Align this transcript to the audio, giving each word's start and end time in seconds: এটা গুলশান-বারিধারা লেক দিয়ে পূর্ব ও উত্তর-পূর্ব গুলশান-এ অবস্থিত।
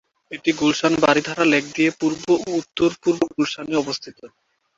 এটা 0.31 0.51
গুলশান-বারিধারা 0.59 1.45
লেক 1.53 1.65
দিয়ে 1.75 1.91
পূর্ব 1.99 2.23
ও 2.39 2.51
উত্তর-পূর্ব 2.59 3.21
গুলশান-এ 3.31 3.75
অবস্থিত। 3.77 4.17